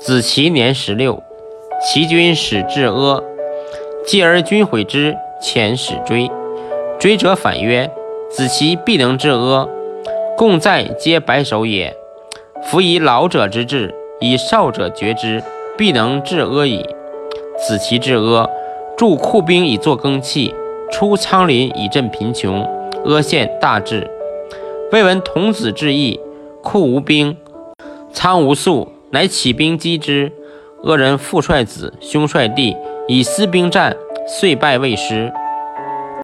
[0.00, 1.22] 子期年十六，
[1.82, 3.22] 齐军使至阿，
[4.06, 6.30] 继而君毁之，遣使追。
[6.98, 7.90] 追者反曰
[8.32, 9.68] ：“子期必能至阿，
[10.38, 11.94] 共在皆白首也。
[12.62, 15.42] 夫以老者之志，以少者决之，
[15.76, 16.82] 必能至阿矣。”
[17.68, 18.48] 子期至阿，
[18.96, 20.54] 助库兵以作耕器，
[20.90, 22.66] 出仓林以赈贫穷。
[23.04, 24.10] 阿县大治。
[24.92, 26.18] 未闻童子至邑，
[26.62, 27.36] 库无兵，
[28.14, 30.32] 仓无粟，乃起兵击之。
[30.82, 32.74] 恶人父帅子，兄帅弟，
[33.06, 33.94] 以私兵战，
[34.26, 35.30] 遂败未师。